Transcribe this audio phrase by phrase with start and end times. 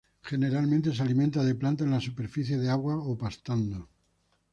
[0.23, 3.87] Generalmente se alimenta de plantas en la superficie del agua o pastando.